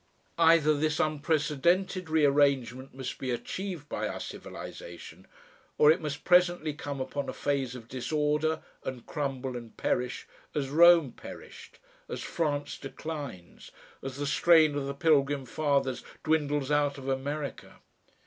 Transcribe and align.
Either 0.39 0.73
this 0.73 0.99
unprecedented 0.99 2.09
rearrangement 2.09 2.91
must 2.91 3.19
be 3.19 3.29
achieved 3.29 3.87
by 3.87 4.07
our 4.07 4.19
civilisation, 4.19 5.27
or 5.77 5.91
it 5.91 6.01
must 6.01 6.23
presently 6.23 6.73
come 6.73 6.99
upon 6.99 7.29
a 7.29 7.33
phase 7.33 7.75
of 7.75 7.87
disorder 7.87 8.63
and 8.83 9.05
crumble 9.05 9.55
and 9.55 9.77
perish, 9.77 10.27
as 10.55 10.69
Rome 10.71 11.11
perished, 11.11 11.77
as 12.09 12.23
France 12.23 12.79
declines, 12.79 13.69
as 14.01 14.17
the 14.17 14.25
strain 14.25 14.73
of 14.73 14.87
the 14.87 14.95
Pilgrim 14.95 15.45
Fathers 15.45 16.03
dwindles 16.23 16.71
out 16.71 16.97
of 16.97 17.07
America. 17.07 17.75